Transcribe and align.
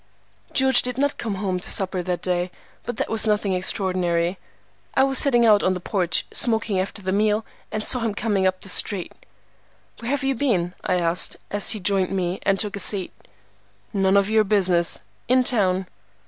George 0.51 0.81
did 0.81 0.97
not 0.97 1.19
come 1.19 1.35
home 1.35 1.59
to 1.59 1.69
supper 1.69 2.01
that 2.01 2.23
day, 2.23 2.49
but 2.87 2.95
that 2.95 3.07
was 3.07 3.27
nothing 3.27 3.53
extraordinary. 3.53 4.39
I 4.95 5.03
was 5.03 5.19
sitting 5.19 5.45
out 5.45 5.61
on 5.61 5.75
the 5.75 5.79
porch, 5.79 6.25
smoking 6.33 6.79
after 6.79 7.03
the 7.03 7.11
meal, 7.11 7.45
and 7.71 7.83
saw 7.83 7.99
him 7.99 8.15
coming 8.15 8.47
up 8.47 8.61
the 8.61 8.67
street. 8.69 9.13
"Where 9.99 10.09
have 10.09 10.23
you 10.23 10.33
been?" 10.33 10.73
I 10.83 10.95
asked, 10.95 11.37
as 11.51 11.69
he 11.73 11.79
joined 11.79 12.09
me 12.09 12.39
and 12.41 12.57
took 12.57 12.75
a 12.75 12.79
seat. 12.79 13.13
"None 13.93 14.17
of 14.17 14.27
your 14.27 14.43
business. 14.43 15.01
In 15.27 15.43
town." 15.43 15.85